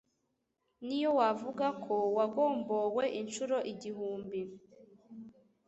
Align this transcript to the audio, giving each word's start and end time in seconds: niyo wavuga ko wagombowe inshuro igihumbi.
niyo 0.85 1.09
wavuga 1.19 1.65
ko 1.83 1.95
wagombowe 2.17 3.03
inshuro 3.21 3.57
igihumbi. 3.71 4.41